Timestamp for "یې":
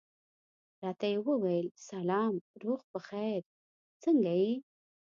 1.11-1.17, 4.41-4.53